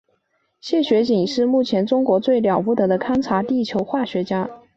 [0.59, 4.49] 谢学锦是目前中国最了不得的勘察地球化学家。